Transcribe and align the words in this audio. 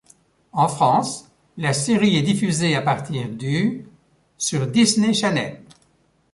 En 0.53 0.67
France, 0.67 1.29
la 1.57 1.73
série 1.73 2.15
est 2.17 2.23
diffusée 2.23 2.75
à 2.75 2.81
partir 2.81 3.29
du 3.29 3.85
sur 4.39 4.65
Disney 4.65 5.13
Channel. 5.13 5.61